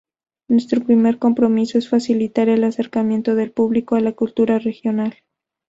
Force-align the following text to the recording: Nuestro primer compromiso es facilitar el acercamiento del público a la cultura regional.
Nuestro 0.47 0.81
primer 0.83 1.19
compromiso 1.19 1.77
es 1.77 1.87
facilitar 1.87 2.49
el 2.49 2.63
acercamiento 2.63 3.35
del 3.35 3.51
público 3.51 3.93
a 3.95 3.99
la 3.99 4.13
cultura 4.13 4.57
regional. 4.57 5.13